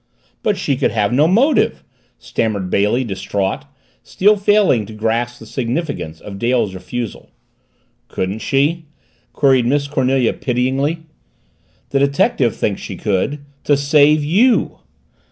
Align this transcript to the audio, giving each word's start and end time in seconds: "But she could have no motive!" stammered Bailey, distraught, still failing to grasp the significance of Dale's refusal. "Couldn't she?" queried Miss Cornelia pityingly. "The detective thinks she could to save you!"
"But 0.41 0.57
she 0.57 0.77
could 0.77 0.89
have 0.89 1.13
no 1.13 1.27
motive!" 1.27 1.83
stammered 2.17 2.71
Bailey, 2.71 3.03
distraught, 3.03 3.65
still 4.01 4.35
failing 4.35 4.87
to 4.87 4.93
grasp 4.93 5.37
the 5.37 5.45
significance 5.45 6.19
of 6.19 6.39
Dale's 6.39 6.73
refusal. 6.73 7.29
"Couldn't 8.07 8.39
she?" 8.39 8.87
queried 9.31 9.67
Miss 9.67 9.87
Cornelia 9.87 10.33
pityingly. 10.33 11.03
"The 11.91 11.99
detective 11.99 12.55
thinks 12.55 12.81
she 12.81 12.95
could 12.97 13.41
to 13.63 13.77
save 13.77 14.23
you!" 14.23 14.79